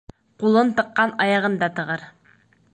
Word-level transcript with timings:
Ҡулын 0.43 0.71
тыҡҡан 0.79 1.13
аяғын 1.27 1.61
да 1.65 1.71
тығыр. 1.79 2.09